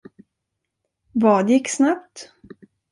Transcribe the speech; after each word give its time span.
Vad 1.11 1.49
gick 1.49 1.67
snabbt? 1.69 2.31